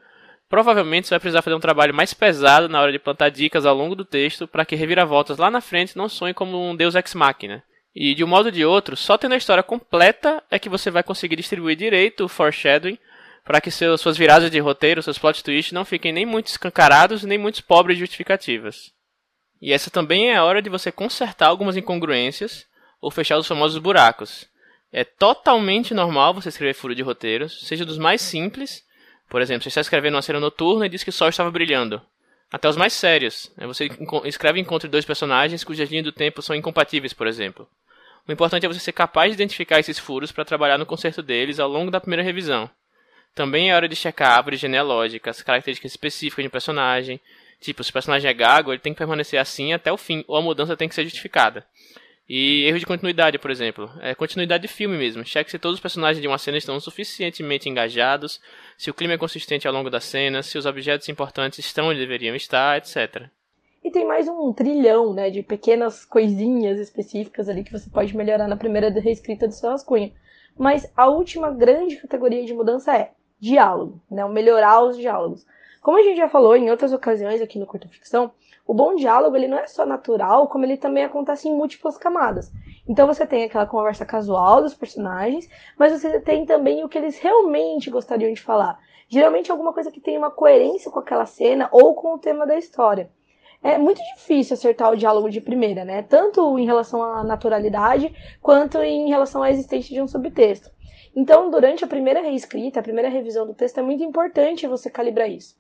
Provavelmente 0.50 1.08
você 1.08 1.14
vai 1.14 1.22
precisar 1.22 1.42
fazer 1.42 1.56
um 1.56 1.62
trabalho 1.62 1.94
mais 1.94 2.14
pesado 2.14 2.68
na 2.68 2.82
hora 2.82 2.92
de 2.92 3.00
plantar 3.00 3.30
dicas 3.30 3.66
ao 3.66 3.74
longo 3.74 3.96
do 3.96 4.04
texto 4.04 4.46
para 4.46 4.66
que 4.66 4.76
reviravoltas 4.76 5.38
lá 5.38 5.50
na 5.50 5.62
frente 5.62 5.98
não 5.98 6.10
soem 6.10 6.34
como 6.34 6.70
um 6.70 6.76
deus 6.76 6.94
ex 6.94 7.16
machina. 7.16 7.64
E 7.96 8.14
de 8.14 8.22
um 8.22 8.28
modo 8.28 8.48
ou 8.48 8.52
de 8.52 8.66
outro, 8.66 8.98
só 8.98 9.18
tendo 9.18 9.34
a 9.34 9.38
história 9.38 9.64
completa 9.64 10.44
é 10.52 10.60
que 10.60 10.68
você 10.68 10.92
vai 10.92 11.04
conseguir 11.04 11.38
distribuir 11.38 11.78
direito 11.78 12.26
o 12.26 12.28
foreshadowing 12.28 13.00
para 13.44 13.60
que 13.60 13.72
seus, 13.72 14.02
suas 14.02 14.18
viradas 14.18 14.50
de 14.52 14.60
roteiro, 14.60 15.02
seus 15.02 15.18
plot 15.18 15.44
twists 15.44 15.74
não 15.74 15.86
fiquem 15.86 16.12
nem 16.12 16.26
muito 16.26 16.48
escancarados 16.48 17.24
nem 17.24 17.38
muito 17.38 17.64
pobres 17.64 17.98
de 17.98 18.02
justificativas. 18.02 18.92
E 19.62 19.72
essa 19.72 19.92
também 19.92 20.32
é 20.32 20.36
a 20.36 20.44
hora 20.44 20.62
de 20.62 20.70
você 20.70 20.92
consertar 20.92 21.48
algumas 21.48 21.78
incongruências 21.78 22.66
ou 23.00 23.12
fechar 23.12 23.38
os 23.38 23.48
famosos 23.48 23.78
buracos. 23.78 24.48
É 24.92 25.04
totalmente 25.04 25.94
normal 25.94 26.34
você 26.34 26.50
escrever 26.50 26.74
furo 26.74 26.96
de 26.96 27.02
roteiros, 27.02 27.66
seja 27.66 27.86
dos 27.86 27.98
mais 27.98 28.22
simples 28.22 28.84
por 29.32 29.42
exemplo, 29.42 29.64
você 29.64 29.70
está 29.70 29.80
escrevendo 29.80 30.16
uma 30.16 30.22
cena 30.22 30.42
noturna 30.42 30.86
e 30.86 30.90
diz 30.90 31.06
que 31.06 31.10
o 31.10 31.14
sol 31.14 31.30
estava 31.30 31.50
brilhando. 31.50 32.02
Até 32.52 32.68
os 32.68 32.76
mais 32.76 32.92
sérios. 32.92 33.50
Né? 33.56 33.66
Você 33.66 33.90
escreve 34.26 34.60
encontro 34.60 34.90
de 34.90 34.92
dois 34.92 35.06
personagens 35.06 35.64
cujas 35.64 35.90
linhas 35.90 36.04
do 36.04 36.12
tempo 36.12 36.42
são 36.42 36.54
incompatíveis, 36.54 37.14
por 37.14 37.28
exemplo. 37.28 37.66
O 38.28 38.32
importante 38.32 38.66
é 38.66 38.70
você 38.70 38.82
ser 38.82 38.92
capaz 38.92 39.32
de 39.32 39.36
identificar 39.36 39.80
esses 39.80 39.98
furos 39.98 40.34
para 40.34 40.44
trabalhar 40.44 40.78
no 40.78 40.86
conserto 40.86 41.24
deles 41.24 41.62
ao 41.62 41.70
longo 41.70 41.90
da 41.90 42.02
primeira 42.02 42.22
revisão. 42.22 42.70
Também 43.34 43.70
é 43.70 43.76
hora 43.76 43.88
de 43.88 43.96
checar 43.96 44.38
árvores 44.38 44.60
genealógicas, 44.60 45.42
características 45.42 45.92
específicas 45.92 46.44
de 46.44 46.48
um 46.48 46.52
personagem. 46.52 47.20
Tipo, 47.60 47.84
se 47.84 47.90
o 47.90 47.94
personagem 47.94 48.30
é 48.30 48.34
gago, 48.34 48.72
ele 48.72 48.80
tem 48.80 48.94
que 48.94 48.98
permanecer 48.98 49.40
assim 49.40 49.72
até 49.72 49.92
o 49.92 49.98
fim, 49.98 50.24
ou 50.28 50.36
a 50.36 50.42
mudança 50.42 50.76
tem 50.76 50.90
que 50.90 50.96
ser 50.96 51.04
justificada. 51.04 51.66
E 52.28 52.64
erro 52.64 52.80
de 52.80 52.86
continuidade, 52.86 53.38
por 53.38 53.52
exemplo. 53.52 53.92
É 54.00 54.16
continuidade 54.16 54.62
de 54.62 54.74
filme 54.74 54.98
mesmo. 54.98 55.26
Cheque 55.26 55.52
se 55.52 55.60
todos 55.60 55.76
os 55.76 55.82
personagens 55.82 56.22
de 56.22 56.28
uma 56.28 56.38
cena 56.38 56.58
estão 56.58 56.80
suficientemente 56.80 57.68
engajados, 57.68 58.40
se 58.78 58.90
o 58.90 58.94
clima 58.94 59.14
é 59.14 59.18
consistente 59.18 59.68
ao 59.68 59.74
longo 59.74 59.90
da 59.90 60.00
cena, 60.00 60.42
se 60.42 60.58
os 60.58 60.66
objetos 60.66 61.10
importantes 61.10 61.60
estão 61.60 61.88
onde 61.88 62.00
deveriam 62.00 62.36
estar, 62.36 62.78
etc. 62.78 63.30
E 63.84 63.92
tem 63.92 64.06
mais 64.06 64.28
um 64.28 64.54
trilhão, 64.54 65.14
né, 65.14 65.30
de 65.30 65.42
pequenas 65.42 66.06
coisinhas 66.06 66.80
específicas 66.80 67.50
ali 67.50 67.64
que 67.64 67.72
você 67.72 67.90
pode 67.90 68.16
melhorar 68.16 68.48
na 68.48 68.56
primeira 68.56 68.90
reescrita 68.90 69.48
do 69.48 69.54
seu 69.54 69.70
rascunho. 69.70 70.14
Mas 70.58 70.90
a 70.96 71.08
última 71.08 71.52
grande 71.52 71.98
categoria 71.98 72.46
de 72.46 72.54
mudança 72.54 72.96
é 72.96 73.12
diálogo, 73.42 74.00
né, 74.10 74.26
melhorar 74.28 74.84
os 74.84 74.96
diálogos. 74.96 75.46
Como 75.82 75.98
a 75.98 76.04
gente 76.04 76.18
já 76.18 76.30
falou 76.30 76.56
em 76.56 76.70
outras 76.70 76.94
ocasiões 76.94 77.42
aqui 77.42 77.58
no 77.58 77.66
Curta 77.66 77.88
Ficção, 77.88 78.32
o 78.68 78.74
bom 78.74 78.96
diálogo 78.96 79.36
ele 79.36 79.48
não 79.48 79.58
é 79.58 79.66
só 79.66 79.84
natural, 79.84 80.48
como 80.48 80.64
ele 80.64 80.78
também 80.78 81.04
acontece 81.04 81.50
em 81.50 81.56
múltiplas 81.56 81.98
camadas. 81.98 82.52
Então 82.88 83.08
você 83.08 83.26
tem 83.26 83.44
aquela 83.44 83.66
conversa 83.66 84.06
casual 84.06 84.62
dos 84.62 84.76
personagens, 84.76 85.50
mas 85.78 85.92
você 85.92 86.20
tem 86.20 86.46
também 86.46 86.84
o 86.84 86.88
que 86.88 87.00
eles 87.00 87.18
realmente 87.18 87.90
gostariam 87.90 88.32
de 88.32 88.42
falar. 88.42 88.80
Geralmente 89.10 89.52
alguma 89.52 89.74
coisa 89.74 89.92
que 89.92 90.00
tem 90.00 90.18
uma 90.18 90.30
coerência 90.30 90.92
com 90.92 91.00
aquela 91.00 91.26
cena 91.26 91.68
ou 91.72 91.96
com 91.96 92.14
o 92.14 92.20
tema 92.20 92.46
da 92.46 92.58
história. 92.58 93.10
É 93.64 93.78
muito 93.78 94.02
difícil 94.16 94.54
acertar 94.54 94.92
o 94.92 94.96
diálogo 94.96 95.30
de 95.30 95.42
primeira, 95.42 95.84
né? 95.84 96.04
Tanto 96.04 96.58
em 96.58 96.66
relação 96.66 97.04
à 97.04 97.24
naturalidade 97.24 98.14
quanto 98.42 98.78
em 98.82 99.10
relação 99.10 99.44
à 99.44 99.50
existência 99.52 99.94
de 99.94 100.02
um 100.02 100.08
subtexto. 100.08 100.72
Então, 101.16 101.50
durante 101.52 101.84
a 101.84 101.88
primeira 101.88 102.22
reescrita, 102.22 102.80
a 102.80 102.84
primeira 102.84 103.10
revisão 103.10 103.46
do 103.46 103.54
texto, 103.54 103.80
é 103.80 103.84
muito 103.84 104.04
importante 104.04 104.68
você 104.68 104.90
calibrar 104.90 105.30
isso. 105.30 105.60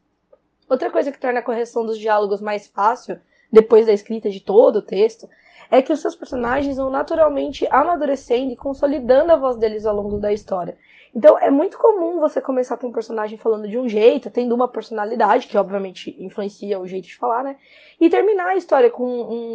Outra 0.69 0.89
coisa 0.89 1.11
que 1.11 1.19
torna 1.19 1.39
a 1.39 1.43
correção 1.43 1.85
dos 1.85 1.99
diálogos 1.99 2.39
mais 2.39 2.67
fácil, 2.67 3.19
depois 3.51 3.85
da 3.85 3.91
escrita 3.91 4.29
de 4.29 4.39
todo 4.39 4.77
o 4.77 4.81
texto, 4.81 5.27
é 5.69 5.81
que 5.81 5.91
os 5.91 5.99
seus 5.99 6.15
personagens 6.15 6.77
vão 6.77 6.89
naturalmente 6.89 7.67
amadurecendo 7.69 8.51
e 8.53 8.55
consolidando 8.55 9.31
a 9.31 9.37
voz 9.37 9.57
deles 9.57 9.85
ao 9.85 9.95
longo 9.95 10.17
da 10.17 10.31
história. 10.31 10.77
Então 11.13 11.37
é 11.37 11.51
muito 11.51 11.77
comum 11.77 12.19
você 12.19 12.39
começar 12.39 12.77
com 12.77 12.87
um 12.87 12.91
personagem 12.91 13.37
falando 13.37 13.67
de 13.67 13.77
um 13.77 13.87
jeito, 13.87 14.29
tendo 14.29 14.55
uma 14.55 14.67
personalidade, 14.67 15.47
que 15.47 15.57
obviamente 15.57 16.15
influencia 16.23 16.79
o 16.79 16.87
jeito 16.87 17.07
de 17.07 17.17
falar, 17.17 17.43
né? 17.43 17.57
E 17.99 18.09
terminar 18.09 18.47
a 18.47 18.55
história 18.55 18.89
com 18.89 19.03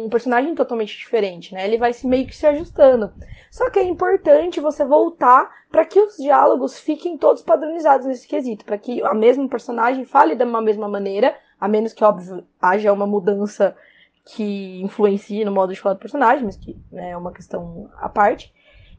um 0.05 0.09
personagem 0.09 0.53
totalmente 0.53 0.95
diferente, 0.95 1.53
né? 1.55 1.65
Ele 1.65 1.77
vai 1.77 1.93
se 1.93 2.05
meio 2.05 2.27
que 2.27 2.35
se 2.35 2.45
ajustando. 2.45 3.11
Só 3.49 3.71
que 3.71 3.79
é 3.79 3.83
importante 3.83 4.59
você 4.59 4.85
voltar 4.85 5.51
para 5.71 5.83
que 5.83 5.99
os 5.99 6.17
diálogos 6.17 6.79
fiquem 6.79 7.17
todos 7.17 7.41
padronizados 7.41 8.05
nesse 8.05 8.27
quesito, 8.27 8.63
para 8.63 8.77
que 8.77 9.01
a 9.03 9.15
mesma 9.15 9.47
personagem 9.49 10.05
fale 10.05 10.35
da 10.35 10.45
mesma 10.45 10.87
maneira, 10.87 11.35
a 11.59 11.67
menos 11.67 11.91
que, 11.91 12.03
óbvio, 12.03 12.45
haja 12.61 12.93
uma 12.93 13.07
mudança 13.07 13.75
que 14.23 14.81
influencie 14.81 15.43
no 15.43 15.51
modo 15.51 15.73
de 15.73 15.79
falar 15.79 15.95
do 15.95 15.99
personagem, 15.99 16.45
mas 16.45 16.55
que 16.55 16.77
né, 16.91 17.11
é 17.11 17.17
uma 17.17 17.31
questão 17.31 17.89
à 17.95 18.07
parte. 18.07 18.53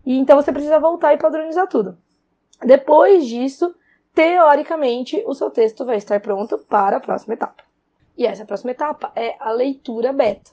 E 0.05 0.19
então 0.19 0.37
você 0.37 0.51
precisa 0.51 0.81
voltar 0.81 1.15
e 1.15 1.19
padronizar 1.19 1.69
tudo. 1.69 1.97
Depois 2.65 3.27
disso, 3.27 3.75
teoricamente, 4.15 5.23
o 5.27 5.35
seu 5.35 5.51
texto 5.51 5.85
vai 5.85 5.97
estar 5.97 6.21
pronto 6.21 6.59
para 6.59 6.97
a 6.97 7.01
próxima 7.01 7.35
etapa. 7.35 7.63
E 8.17 8.27
essa 8.27 8.45
próxima 8.45 8.73
etapa 8.73 9.13
é 9.15 9.37
a 9.39 9.53
leitura 9.53 10.13
beta. 10.13 10.51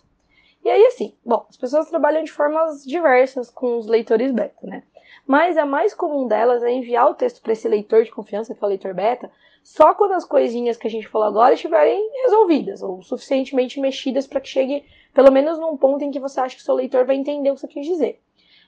E 0.64 0.70
aí, 0.70 0.86
assim, 0.86 1.14
bom, 1.26 1.46
as 1.50 1.58
pessoas 1.58 1.90
trabalham 1.90 2.24
de 2.24 2.32
formas 2.32 2.84
diversas 2.84 3.50
com 3.50 3.78
os 3.78 3.88
leitores 3.88 4.32
beta, 4.32 4.66
né? 4.66 4.84
Mas 5.26 5.58
a 5.58 5.66
mais 5.66 5.94
comum 5.94 6.28
delas 6.28 6.64
é 6.64 6.72
enviar 6.72 7.10
o 7.10 7.16
texto 7.16 7.42
para 7.42 7.54
esse 7.54 7.68
leitor 7.68 8.04
de 8.04 8.12
confiança, 8.12 8.54
que 8.54 8.64
é 8.64 8.66
o 8.66 8.70
leitor 8.70 8.94
beta, 8.94 9.32
só 9.64 9.96
quando 9.96 10.14
as 10.14 10.26
coisinhas 10.26 10.78
que 10.78 10.86
a 10.86 10.90
gente 10.90 11.08
falou 11.08 11.28
agora 11.28 11.56
estiverem 11.56 12.08
resolvidas 12.24 12.84
ou 12.84 13.02
suficientemente 13.02 13.80
mexidas 13.80 14.28
para 14.28 14.40
que 14.40 14.48
chegue 14.48 14.86
pelo 15.12 15.32
menos 15.32 15.58
num 15.58 15.76
ponto 15.76 16.04
em 16.04 16.12
que 16.12 16.20
você 16.20 16.40
acha 16.40 16.56
que 16.56 16.62
o 16.62 16.66
seu 16.66 16.76
leitor 16.76 17.06
vai 17.06 17.16
entender 17.16 17.50
o 17.50 17.56
que 17.56 17.62
você 17.62 17.68
quis 17.68 17.88
dizer. 17.88 18.22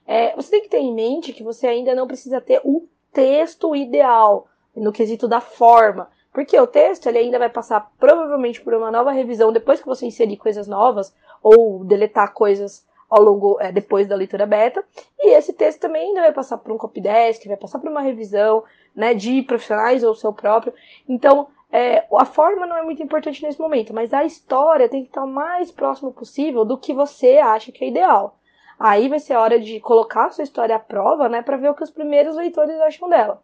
É, 0.07 0.35
você 0.35 0.49
tem 0.49 0.61
que 0.61 0.69
ter 0.69 0.79
em 0.79 0.93
mente 0.93 1.33
que 1.33 1.43
você 1.43 1.67
ainda 1.67 1.93
não 1.93 2.07
precisa 2.07 2.41
ter 2.41 2.61
o 2.63 2.87
texto 3.11 3.75
ideal, 3.75 4.47
no 4.75 4.91
quesito 4.91 5.27
da 5.27 5.41
forma. 5.41 6.09
Porque 6.33 6.59
o 6.59 6.67
texto 6.67 7.07
ele 7.07 7.17
ainda 7.17 7.39
vai 7.39 7.49
passar 7.49 7.91
provavelmente 7.99 8.61
por 8.61 8.73
uma 8.73 8.91
nova 8.91 9.11
revisão 9.11 9.51
depois 9.51 9.81
que 9.81 9.87
você 9.87 10.05
inserir 10.05 10.37
coisas 10.37 10.67
novas 10.67 11.13
ou 11.41 11.83
deletar 11.83 12.33
coisas 12.33 12.85
ao 13.09 13.23
longo 13.23 13.57
é, 13.59 13.71
depois 13.71 14.07
da 14.07 14.15
leitura 14.15 14.45
beta. 14.45 14.83
E 15.19 15.33
esse 15.33 15.53
texto 15.53 15.79
também 15.79 16.09
ainda 16.09 16.21
vai 16.21 16.31
passar 16.31 16.57
por 16.57 16.71
um 16.71 16.77
copy 16.77 17.01
desk, 17.01 17.47
vai 17.47 17.57
passar 17.57 17.79
por 17.79 17.89
uma 17.89 18.01
revisão, 18.01 18.63
né, 18.95 19.13
de 19.13 19.41
profissionais 19.43 20.03
ou 20.03 20.13
seu 20.13 20.33
próprio. 20.33 20.73
Então, 21.07 21.47
é, 21.71 22.05
a 22.13 22.25
forma 22.25 22.65
não 22.65 22.77
é 22.77 22.81
muito 22.81 23.01
importante 23.01 23.43
nesse 23.43 23.59
momento, 23.59 23.93
mas 23.93 24.13
a 24.13 24.25
história 24.25 24.89
tem 24.89 25.03
que 25.03 25.09
estar 25.09 25.23
o 25.23 25.27
mais 25.27 25.71
próximo 25.71 26.13
possível 26.13 26.63
do 26.63 26.77
que 26.77 26.93
você 26.93 27.37
acha 27.37 27.71
que 27.71 27.83
é 27.83 27.87
ideal. 27.87 28.37
Aí 28.79 29.09
vai 29.09 29.19
ser 29.19 29.33
a 29.33 29.41
hora 29.41 29.59
de 29.59 29.79
colocar 29.79 30.25
a 30.25 30.29
sua 30.29 30.43
história 30.43 30.75
à 30.75 30.79
prova, 30.79 31.27
né, 31.27 31.41
para 31.41 31.57
ver 31.57 31.69
o 31.69 31.73
que 31.73 31.83
os 31.83 31.91
primeiros 31.91 32.35
leitores 32.35 32.79
acham 32.81 33.09
dela. 33.09 33.41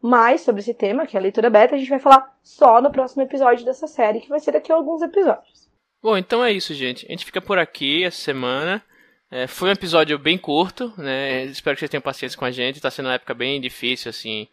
Mas 0.00 0.42
sobre 0.42 0.60
esse 0.60 0.74
tema, 0.74 1.06
que 1.06 1.16
é 1.16 1.20
a 1.20 1.22
leitura 1.22 1.50
beta, 1.50 1.74
a 1.74 1.78
gente 1.78 1.88
vai 1.88 1.98
falar 1.98 2.36
só 2.42 2.80
no 2.80 2.92
próximo 2.92 3.22
episódio 3.22 3.64
dessa 3.64 3.86
série, 3.86 4.20
que 4.20 4.28
vai 4.28 4.38
ser 4.38 4.52
daqui 4.52 4.70
a 4.70 4.74
alguns 4.74 5.02
episódios. 5.02 5.68
Bom, 6.02 6.16
então 6.16 6.44
é 6.44 6.52
isso, 6.52 6.74
gente. 6.74 7.06
A 7.06 7.10
gente 7.10 7.24
fica 7.24 7.40
por 7.40 7.58
aqui 7.58 8.04
essa 8.04 8.18
semana. 8.18 8.82
É, 9.30 9.48
foi 9.48 9.68
um 9.68 9.72
episódio 9.72 10.16
bem 10.18 10.38
curto, 10.38 10.92
né? 10.96 11.44
Espero 11.46 11.74
que 11.74 11.80
vocês 11.80 11.90
tenham 11.90 12.02
paciência 12.02 12.38
com 12.38 12.44
a 12.44 12.50
gente. 12.50 12.80
Tá 12.80 12.90
sendo 12.90 13.06
uma 13.06 13.14
época 13.14 13.34
bem 13.34 13.60
difícil, 13.60 14.10
assim, 14.10 14.46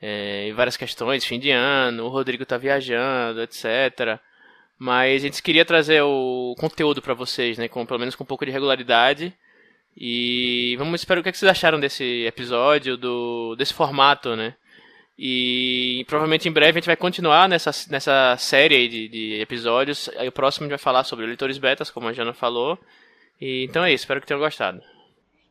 é, 0.00 0.52
várias 0.52 0.76
questões, 0.76 1.24
fim 1.24 1.38
de 1.38 1.50
ano, 1.50 2.04
o 2.04 2.08
Rodrigo 2.08 2.44
tá 2.44 2.58
viajando, 2.58 3.42
etc. 3.42 4.20
Mas 4.78 5.22
a 5.22 5.26
gente 5.26 5.42
queria 5.42 5.64
trazer 5.64 6.02
o 6.02 6.54
conteúdo 6.58 7.00
para 7.00 7.14
vocês, 7.14 7.56
né? 7.56 7.68
Com, 7.68 7.86
pelo 7.86 8.00
menos 8.00 8.14
com 8.14 8.24
um 8.24 8.26
pouco 8.26 8.44
de 8.44 8.52
regularidade. 8.52 9.34
E 10.02 10.76
vamos 10.78 11.02
esperar 11.02 11.20
o 11.20 11.22
que, 11.22 11.28
é 11.28 11.32
que 11.32 11.36
vocês 11.36 11.50
acharam 11.50 11.78
desse 11.78 12.24
episódio, 12.24 12.96
do 12.96 13.54
desse 13.54 13.74
formato, 13.74 14.34
né? 14.34 14.54
E 15.18 16.06
provavelmente 16.08 16.48
em 16.48 16.52
breve 16.52 16.70
a 16.70 16.80
gente 16.80 16.86
vai 16.86 16.96
continuar 16.96 17.46
nessa, 17.46 17.70
nessa 17.90 18.34
série 18.38 18.88
de, 18.88 19.08
de 19.08 19.40
episódios. 19.42 20.08
Aí 20.16 20.26
o 20.26 20.32
próximo 20.32 20.64
a 20.64 20.66
gente 20.66 20.78
vai 20.78 20.82
falar 20.82 21.04
sobre 21.04 21.26
leitores 21.26 21.58
betas, 21.58 21.90
como 21.90 22.08
a 22.08 22.14
Jana 22.14 22.32
falou. 22.32 22.78
E, 23.38 23.66
então 23.68 23.84
é 23.84 23.92
isso, 23.92 24.04
espero 24.04 24.22
que 24.22 24.26
tenham 24.26 24.40
gostado. 24.40 24.80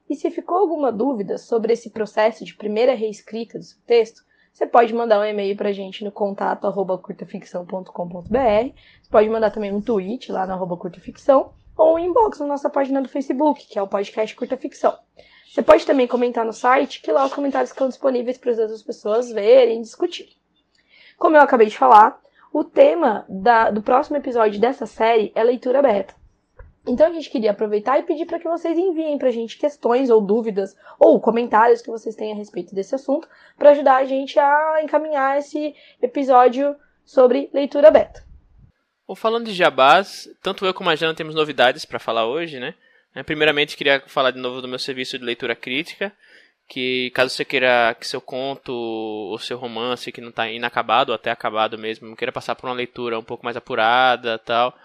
E 0.09 0.15
se 0.15 0.31
ficou 0.31 0.57
alguma 0.57 0.91
dúvida 0.91 1.37
sobre 1.37 1.73
esse 1.73 1.91
processo 1.91 2.43
de 2.43 2.55
primeira 2.55 2.95
reescrita 2.95 3.59
do 3.59 3.63
seu 3.63 3.77
texto, 3.85 4.23
você 4.51 4.65
pode 4.65 4.91
mandar 4.95 5.19
um 5.19 5.25
e-mail 5.25 5.55
pra 5.55 5.71
gente 5.71 6.03
no 6.03 6.11
contato 6.11 6.65
arroba 6.65 6.97
curtaficção.com.br. 6.97 7.85
Você 8.27 9.09
pode 9.11 9.29
mandar 9.29 9.51
também 9.51 9.71
um 9.71 9.79
tweet 9.79 10.31
lá 10.31 10.47
no 10.47 10.53
arroba 10.53 10.75
curtaficção 10.75 11.53
ou 11.79 11.95
um 11.95 11.99
inbox 11.99 12.39
na 12.39 12.45
nossa 12.45 12.69
página 12.69 13.01
do 13.01 13.07
Facebook, 13.07 13.65
que 13.65 13.79
é 13.79 13.81
o 13.81 13.87
podcast 13.87 14.35
Curta 14.35 14.57
Ficção. 14.57 14.97
Você 15.49 15.61
pode 15.61 15.85
também 15.85 16.05
comentar 16.05 16.45
no 16.45 16.51
site, 16.51 17.01
que 17.01 17.11
lá 17.11 17.25
os 17.25 17.33
comentários 17.33 17.71
ficam 17.71 17.87
disponíveis 17.87 18.37
para 18.37 18.51
as 18.51 18.59
outras 18.59 18.83
pessoas 18.83 19.31
verem 19.31 19.79
e 19.79 19.81
discutir. 19.81 20.27
Como 21.17 21.37
eu 21.37 21.41
acabei 21.41 21.67
de 21.67 21.77
falar, 21.77 22.19
o 22.51 22.65
tema 22.65 23.25
da, 23.29 23.71
do 23.71 23.81
próximo 23.81 24.17
episódio 24.17 24.59
dessa 24.59 24.85
série 24.85 25.31
é 25.33 25.41
leitura 25.41 25.81
beta. 25.81 26.13
Então 26.85 27.07
a 27.07 27.11
gente 27.11 27.29
queria 27.29 27.51
aproveitar 27.51 27.97
e 27.97 28.03
pedir 28.03 28.25
para 28.25 28.39
que 28.39 28.49
vocês 28.49 28.77
enviem 28.77 29.17
para 29.17 29.29
a 29.29 29.31
gente 29.31 29.57
questões 29.57 30.09
ou 30.09 30.21
dúvidas 30.21 30.75
ou 30.99 31.19
comentários 31.19 31.81
que 31.81 31.89
vocês 31.89 32.15
têm 32.15 32.33
a 32.33 32.35
respeito 32.35 32.75
desse 32.75 32.95
assunto 32.95 33.27
para 33.57 33.71
ajudar 33.71 33.97
a 33.97 34.05
gente 34.05 34.37
a 34.37 34.81
encaminhar 34.83 35.37
esse 35.37 35.73
episódio 36.01 36.75
sobre 37.05 37.49
leitura 37.53 37.89
beta. 37.89 38.28
Bom, 39.09 39.15
falando 39.15 39.47
de 39.47 39.55
jabás, 39.55 40.29
tanto 40.39 40.63
eu 40.67 40.71
como 40.71 40.87
a 40.87 40.95
Jana 40.95 41.15
temos 41.15 41.33
novidades 41.33 41.83
para 41.83 41.97
falar 41.97 42.27
hoje, 42.27 42.59
né? 42.59 42.75
É, 43.15 43.23
primeiramente, 43.23 43.75
queria 43.75 44.03
falar 44.05 44.29
de 44.29 44.37
novo 44.37 44.61
do 44.61 44.67
meu 44.67 44.77
serviço 44.77 45.17
de 45.17 45.25
leitura 45.25 45.55
crítica, 45.55 46.13
que 46.67 47.09
caso 47.09 47.33
você 47.33 47.43
queira 47.43 47.95
que 47.99 48.05
seu 48.05 48.21
conto 48.21 48.71
ou 48.71 49.39
seu 49.39 49.57
romance 49.57 50.11
que 50.11 50.21
não 50.21 50.29
está 50.29 50.47
inacabado 50.47 51.11
ou 51.11 51.15
até 51.15 51.31
acabado 51.31 51.75
mesmo, 51.75 52.15
queira 52.15 52.31
passar 52.31 52.53
por 52.53 52.67
uma 52.67 52.75
leitura 52.75 53.17
um 53.17 53.23
pouco 53.23 53.43
mais 53.43 53.57
apurada 53.57 54.37
tal, 54.37 54.77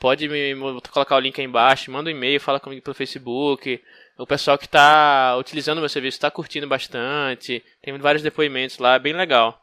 pode 0.00 0.28
me 0.28 0.56
colocar 0.90 1.14
o 1.14 1.20
link 1.20 1.40
aí 1.40 1.46
embaixo, 1.46 1.92
manda 1.92 2.10
um 2.10 2.12
e-mail, 2.12 2.40
fala 2.40 2.58
comigo 2.58 2.82
pelo 2.82 2.96
Facebook. 2.96 3.80
O 4.18 4.26
pessoal 4.26 4.58
que 4.58 4.64
está 4.64 5.36
utilizando 5.36 5.78
o 5.78 5.82
meu 5.82 5.88
serviço 5.88 6.16
está 6.16 6.32
curtindo 6.32 6.66
bastante, 6.66 7.64
tem 7.80 7.96
vários 7.98 8.24
depoimentos 8.24 8.78
lá, 8.78 8.96
é 8.96 8.98
bem 8.98 9.12
legal. 9.12 9.62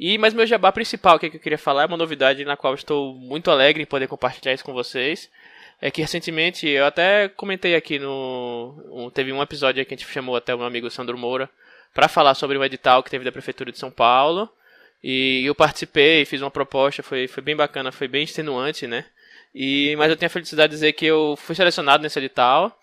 E 0.00 0.16
mas 0.16 0.32
meu 0.32 0.46
jabá 0.46 0.72
principal 0.72 1.18
que 1.18 1.26
eu 1.26 1.38
queria 1.38 1.58
falar 1.58 1.82
é 1.82 1.86
uma 1.86 1.96
novidade 1.98 2.42
na 2.42 2.56
qual 2.56 2.74
estou 2.74 3.14
muito 3.14 3.50
alegre 3.50 3.82
em 3.82 3.86
poder 3.86 4.08
compartilhar 4.08 4.54
isso 4.54 4.64
com 4.64 4.72
vocês. 4.72 5.30
É 5.78 5.90
que 5.90 6.00
recentemente 6.00 6.66
eu 6.66 6.86
até 6.86 7.28
comentei 7.28 7.74
aqui 7.74 7.98
no 7.98 8.82
um, 8.90 9.10
teve 9.10 9.30
um 9.30 9.42
episódio 9.42 9.84
que 9.84 9.92
a 9.92 9.96
gente 9.96 10.10
chamou 10.10 10.36
até 10.36 10.54
o 10.54 10.58
meu 10.58 10.66
amigo 10.66 10.90
Sandro 10.90 11.18
Moura 11.18 11.50
para 11.92 12.08
falar 12.08 12.32
sobre 12.32 12.56
o 12.56 12.64
edital 12.64 13.02
que 13.02 13.10
teve 13.10 13.26
da 13.26 13.32
prefeitura 13.32 13.70
de 13.70 13.78
São 13.78 13.90
Paulo. 13.90 14.48
E 15.04 15.44
eu 15.44 15.54
participei, 15.54 16.24
fiz 16.24 16.40
uma 16.40 16.50
proposta, 16.50 17.02
foi, 17.02 17.28
foi 17.28 17.42
bem 17.42 17.54
bacana, 17.54 17.92
foi 17.92 18.08
bem 18.08 18.24
extenuante, 18.24 18.86
né? 18.86 19.04
E, 19.54 19.94
mas 19.96 20.08
eu 20.08 20.16
tenho 20.16 20.28
a 20.28 20.30
felicidade 20.32 20.70
de 20.70 20.76
dizer 20.76 20.92
que 20.94 21.04
eu 21.04 21.36
fui 21.36 21.54
selecionado 21.54 22.02
nesse 22.02 22.18
edital. 22.18 22.74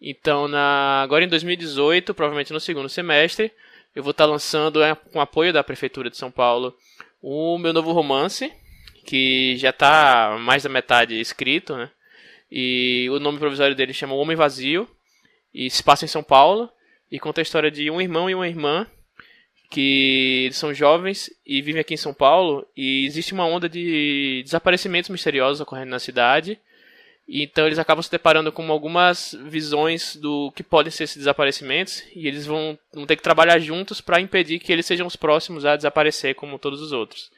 Então, 0.00 0.48
na, 0.48 1.02
agora 1.02 1.22
em 1.22 1.28
2018, 1.28 2.14
provavelmente 2.14 2.52
no 2.52 2.60
segundo 2.60 2.88
semestre, 2.88 3.52
eu 3.94 4.02
vou 4.02 4.12
estar 4.12 4.24
lançando, 4.24 4.82
é, 4.82 4.94
com 4.94 5.20
apoio 5.20 5.52
da 5.52 5.62
Prefeitura 5.62 6.10
de 6.10 6.16
São 6.16 6.30
Paulo, 6.30 6.74
o 7.20 7.58
meu 7.58 7.72
novo 7.72 7.92
romance, 7.92 8.52
que 9.04 9.56
já 9.56 9.70
está 9.70 10.36
mais 10.40 10.62
da 10.62 10.68
metade 10.68 11.18
escrito, 11.20 11.76
né? 11.76 11.90
E 12.50 13.08
o 13.10 13.18
nome 13.18 13.38
provisório 13.38 13.74
dele 13.74 13.92
chama 13.92 14.14
O 14.14 14.18
Homem 14.18 14.36
Vazio, 14.36 14.88
e 15.54 15.70
se 15.70 15.82
passa 15.82 16.04
em 16.04 16.08
São 16.08 16.22
Paulo, 16.22 16.70
e 17.10 17.18
conta 17.18 17.40
a 17.40 17.42
história 17.42 17.70
de 17.70 17.90
um 17.90 18.00
irmão 18.00 18.28
e 18.28 18.34
uma 18.34 18.48
irmã 18.48 18.86
que 19.70 20.50
são 20.52 20.74
jovens 20.74 21.30
e 21.46 21.62
vivem 21.62 21.80
aqui 21.80 21.94
em 21.94 21.98
São 21.98 22.12
Paulo, 22.12 22.66
e 22.76 23.06
existe 23.06 23.32
uma 23.32 23.46
onda 23.46 23.68
de 23.68 24.42
desaparecimentos 24.44 25.08
misteriosos 25.08 25.60
ocorrendo 25.60 25.90
na 25.90 25.98
cidade. 25.98 26.58
Então 27.28 27.66
eles 27.66 27.78
acabam 27.78 28.02
se 28.02 28.10
deparando 28.10 28.52
com 28.52 28.70
algumas 28.70 29.34
visões 29.44 30.16
do 30.16 30.52
que 30.52 30.62
podem 30.62 30.90
ser 30.90 31.04
esses 31.04 31.16
desaparecimentos 31.16 32.02
e 32.14 32.26
eles 32.26 32.44
vão, 32.44 32.78
vão 32.92 33.06
ter 33.06 33.16
que 33.16 33.22
trabalhar 33.22 33.58
juntos 33.58 34.00
para 34.00 34.20
impedir 34.20 34.58
que 34.58 34.72
eles 34.72 34.84
sejam 34.84 35.06
os 35.06 35.16
próximos 35.16 35.64
a 35.64 35.76
desaparecer 35.76 36.34
como 36.34 36.58
todos 36.58 36.82
os 36.82 36.92
outros. 36.92 37.30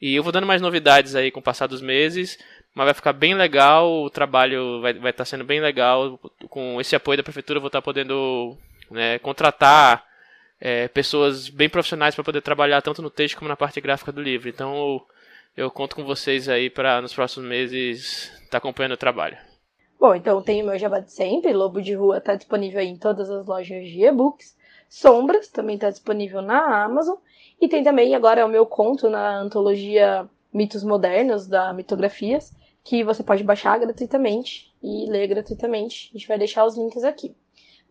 E 0.00 0.14
eu 0.14 0.22
vou 0.22 0.32
dando 0.32 0.46
mais 0.46 0.60
novidades 0.60 1.14
aí 1.14 1.30
com 1.30 1.40
o 1.40 1.42
passar 1.42 1.66
dos 1.66 1.80
meses, 1.80 2.38
mas 2.74 2.86
vai 2.86 2.94
ficar 2.94 3.12
bem 3.12 3.34
legal, 3.34 4.02
o 4.02 4.10
trabalho 4.10 4.80
vai 4.80 4.92
estar 4.92 5.12
tá 5.12 5.24
sendo 5.24 5.44
bem 5.44 5.60
legal. 5.60 6.18
Com 6.50 6.80
esse 6.80 6.96
apoio 6.96 7.16
da 7.16 7.22
prefeitura 7.22 7.58
eu 7.58 7.62
vou 7.62 7.68
estar 7.68 7.80
tá 7.80 7.84
podendo 7.84 8.58
né, 8.90 9.18
contratar 9.20 10.04
é, 10.60 10.88
pessoas 10.88 11.48
bem 11.48 11.68
profissionais 11.68 12.14
para 12.14 12.24
poder 12.24 12.40
trabalhar 12.40 12.82
tanto 12.82 13.00
no 13.00 13.10
texto 13.10 13.36
como 13.36 13.48
na 13.48 13.56
parte 13.56 13.80
gráfica 13.80 14.10
do 14.10 14.20
livro. 14.20 14.48
Então 14.48 15.00
eu, 15.56 15.70
conto 15.70 15.96
com 15.96 16.04
vocês 16.04 16.48
aí 16.48 16.68
para 16.68 17.00
nos 17.00 17.14
próximos 17.14 17.48
meses 17.48 18.30
está 18.42 18.58
acompanhando 18.58 18.92
o 18.92 18.98
trabalho. 18.98 19.36
Bom, 19.98 20.14
então 20.14 20.42
tem 20.42 20.62
o 20.62 20.66
meu 20.66 20.78
jabá 20.78 21.00
de 21.00 21.12
sempre, 21.12 21.52
Lobo 21.52 21.80
de 21.80 21.94
Rua 21.94 22.18
está 22.18 22.34
disponível 22.34 22.80
em 22.80 22.96
todas 22.96 23.30
as 23.30 23.46
lojas 23.46 23.86
de 23.86 24.04
e-books. 24.04 24.56
Sombras 24.88 25.48
também 25.48 25.76
está 25.76 25.90
disponível 25.90 26.42
na 26.42 26.84
Amazon. 26.84 27.16
E 27.60 27.68
tem 27.68 27.82
também 27.82 28.14
agora 28.14 28.44
o 28.44 28.48
meu 28.48 28.66
conto 28.66 29.08
na 29.08 29.40
antologia 29.40 30.28
Mitos 30.52 30.84
Modernos 30.84 31.46
da 31.46 31.72
Mitografias, 31.72 32.52
que 32.82 33.02
você 33.02 33.22
pode 33.22 33.42
baixar 33.42 33.78
gratuitamente 33.78 34.72
e 34.82 35.10
ler 35.10 35.26
gratuitamente. 35.26 36.10
A 36.12 36.18
gente 36.18 36.28
vai 36.28 36.38
deixar 36.38 36.64
os 36.64 36.76
links 36.76 37.02
aqui. 37.02 37.34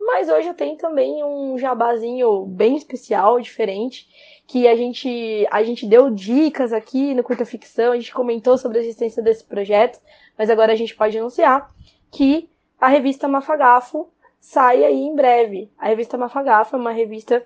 Mas 0.05 0.27
hoje 0.29 0.49
eu 0.49 0.53
tenho 0.53 0.77
também 0.77 1.23
um 1.23 1.57
jabazinho 1.57 2.45
bem 2.45 2.75
especial, 2.75 3.39
diferente, 3.39 4.07
que 4.45 4.67
a 4.67 4.75
gente, 4.75 5.47
a 5.49 5.63
gente 5.63 5.85
deu 5.85 6.09
dicas 6.09 6.73
aqui 6.73 7.13
no 7.13 7.23
Curta 7.23 7.45
Ficção, 7.45 7.93
a 7.93 7.95
gente 7.95 8.13
comentou 8.13 8.57
sobre 8.57 8.79
a 8.79 8.81
existência 8.81 9.23
desse 9.23 9.43
projeto, 9.45 9.99
mas 10.37 10.49
agora 10.49 10.73
a 10.73 10.75
gente 10.75 10.95
pode 10.95 11.17
anunciar 11.17 11.69
que 12.11 12.49
a 12.79 12.89
revista 12.89 13.27
Mafagafo 13.27 14.09
sai 14.39 14.83
aí 14.83 14.99
em 14.99 15.15
breve. 15.15 15.71
A 15.77 15.87
revista 15.87 16.17
Mafagafo 16.17 16.75
é 16.75 16.79
uma 16.79 16.91
revista 16.91 17.45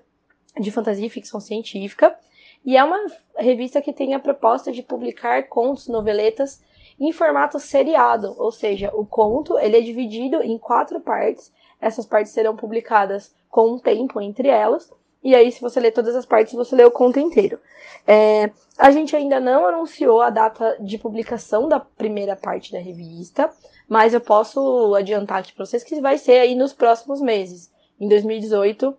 de 0.60 0.72
fantasia 0.72 1.06
e 1.06 1.10
ficção 1.10 1.40
científica, 1.40 2.18
e 2.66 2.76
é 2.76 2.84
uma 2.84 3.06
revista 3.38 3.82
que 3.82 3.94
tem 3.94 4.16
a 4.16 4.20
proposta 4.20 4.72
de 4.72 4.82
publicar 4.82 5.48
contos, 5.48 5.88
noveletas 5.88 6.62
em 7.00 7.12
formato 7.12 7.60
seriado, 7.60 8.36
ou 8.40 8.52
seja, 8.52 8.92
o 8.94 9.06
conto 9.06 9.60
ele 9.60 9.78
é 9.78 9.82
dividido 9.82 10.42
em 10.42 10.58
quatro 10.58 11.00
partes. 11.00 11.54
Essas 11.82 12.06
partes 12.06 12.32
serão 12.32 12.56
publicadas 12.56 13.34
com 13.50 13.74
um 13.74 13.80
tempo 13.80 14.20
entre 14.20 14.48
elas. 14.48 14.92
E 15.24 15.36
aí, 15.36 15.52
se 15.52 15.62
você 15.62 15.80
ler 15.80 15.92
todas 15.92 16.16
as 16.16 16.26
partes, 16.26 16.54
você 16.54 16.76
lê 16.76 16.84
o 16.84 16.92
conto 16.92 17.20
inteiro. 17.20 17.60
É, 18.06 18.50
a 18.78 18.92
gente 18.92 19.16
ainda 19.16 19.40
não 19.40 19.66
anunciou 19.66 20.22
a 20.22 20.30
data 20.30 20.78
de 20.80 20.98
publicação 20.98 21.68
da 21.68 21.80
primeira 21.80 22.36
parte 22.36 22.72
da 22.72 22.80
revista, 22.80 23.50
mas 23.88 24.14
eu 24.14 24.22
posso 24.22 24.96
adiantar 24.96 25.40
aqui 25.40 25.54
para 25.54 25.66
vocês 25.66 25.84
que 25.84 26.00
vai 26.00 26.18
ser 26.18 26.40
aí 26.40 26.56
nos 26.56 26.74
próximos 26.74 27.20
meses, 27.20 27.72
em 28.00 28.08
2018, 28.08 28.96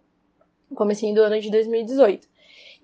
comecinho 0.74 1.14
do 1.14 1.22
ano 1.22 1.40
de 1.40 1.50
2018. 1.50 2.28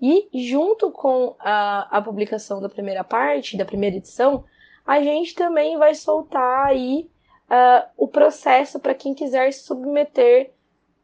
E 0.01 0.27
junto 0.33 0.91
com 0.91 1.35
a, 1.39 1.97
a 1.97 2.01
publicação 2.01 2.61
da 2.61 2.69
primeira 2.69 3.03
parte, 3.03 3.57
da 3.57 3.65
primeira 3.65 3.97
edição, 3.97 4.43
a 4.85 5.01
gente 5.01 5.33
também 5.33 5.77
vai 5.77 5.95
soltar 5.95 6.67
aí 6.67 7.09
uh, 7.49 7.87
o 7.97 8.07
processo 8.07 8.79
para 8.79 8.93
quem 8.93 9.13
quiser 9.13 9.51
submeter 9.53 10.51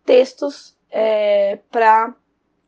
textos 0.06 0.76
é, 0.90 1.60
para 1.72 2.14